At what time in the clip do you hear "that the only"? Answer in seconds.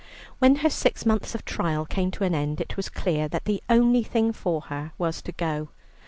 3.27-4.01